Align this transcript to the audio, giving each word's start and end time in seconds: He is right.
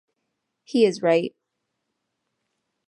He 0.63 0.83
is 0.87 1.03
right. 1.03 1.35